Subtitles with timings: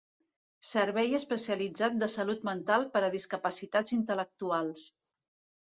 [0.69, 4.91] Servei especialitzat de salut mental per a discapacitats intel·lectuals.